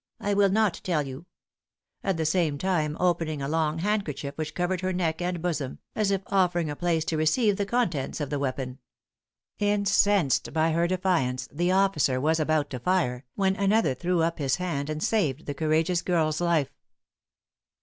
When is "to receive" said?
7.05-7.55